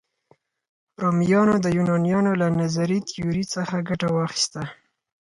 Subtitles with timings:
[1.01, 4.61] رومیانو د یونانیانو له نظري تیوري څخه ګټه واخیسته.